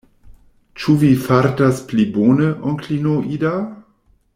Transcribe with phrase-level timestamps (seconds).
[0.83, 3.57] Ĉu vi fartas pli bone, onklino Ida?